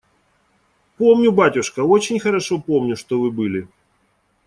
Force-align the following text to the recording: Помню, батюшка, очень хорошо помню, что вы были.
Помню, 0.97 1.31
батюшка, 1.31 1.81
очень 1.81 2.19
хорошо 2.19 2.59
помню, 2.59 2.95
что 2.97 3.19
вы 3.21 3.29
были. 3.29 3.67